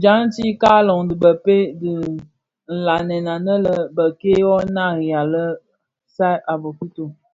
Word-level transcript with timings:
Djanti, 0.00 0.44
Kaaloň 0.62 1.00
dhi 1.08 1.14
bëpeï 1.22 1.62
bi 1.80 1.90
nlanèn 2.76 3.26
anèn 3.34 3.60
bek-kè 3.96 4.32
bō 4.46 4.56
nariya 4.74 5.20
lè 5.32 5.44
saad 6.14 6.40
a 6.52 6.54
bokito. 6.62 7.04